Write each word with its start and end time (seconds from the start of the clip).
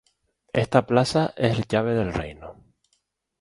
Esta 0.51 0.87
plaza 0.87 1.31
es 1.37 1.67
llave 1.67 1.93
del 1.93 2.11
reino. 2.11 2.55